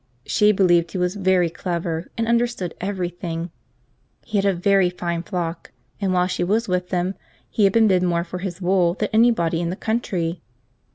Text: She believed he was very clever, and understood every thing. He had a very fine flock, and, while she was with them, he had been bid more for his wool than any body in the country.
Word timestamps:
She 0.25 0.51
believed 0.51 0.93
he 0.93 0.97
was 0.97 1.13
very 1.13 1.47
clever, 1.51 2.07
and 2.17 2.27
understood 2.27 2.73
every 2.81 3.09
thing. 3.09 3.51
He 4.25 4.39
had 4.39 4.45
a 4.45 4.51
very 4.55 4.89
fine 4.89 5.21
flock, 5.21 5.71
and, 5.99 6.11
while 6.11 6.25
she 6.25 6.43
was 6.43 6.67
with 6.67 6.89
them, 6.89 7.13
he 7.51 7.65
had 7.65 7.73
been 7.73 7.87
bid 7.87 8.01
more 8.01 8.23
for 8.23 8.39
his 8.39 8.61
wool 8.63 8.95
than 8.95 9.09
any 9.13 9.29
body 9.29 9.61
in 9.61 9.69
the 9.69 9.75
country. 9.75 10.41